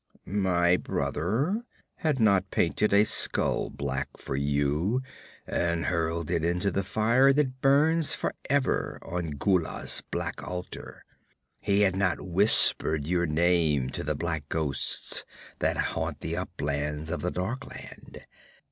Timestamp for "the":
6.71-6.83, 14.03-14.15, 16.21-16.35, 17.21-17.29